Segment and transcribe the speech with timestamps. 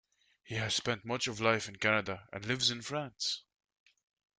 [0.41, 3.43] He has spent much of life in Canada and lives in France.